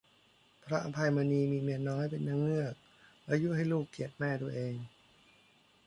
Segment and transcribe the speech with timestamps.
[0.65, 2.75] พระอภัยมณี มีเมียน้อยเป็นนางเงือก
[3.25, 4.75] แล้วยุให้ลูกเกลียดแม่ตัวเอง